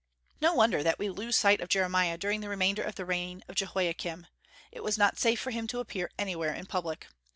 No 0.41 0.55
wonder 0.55 0.81
that 0.81 0.97
we 0.97 1.11
lose 1.11 1.35
sight 1.37 1.61
of 1.61 1.69
Jeremiah 1.69 2.17
during 2.17 2.41
the 2.41 2.49
remainder 2.49 2.81
of 2.81 2.95
the 2.95 3.05
reign 3.05 3.43
of 3.47 3.53
Jehoiakim; 3.55 4.25
it 4.71 4.81
was 4.83 4.97
not 4.97 5.19
safe 5.19 5.39
for 5.39 5.51
him 5.51 5.67
to 5.67 5.79
appear 5.79 6.09
anywhere 6.17 6.55
in 6.55 6.65
public. 6.65 7.05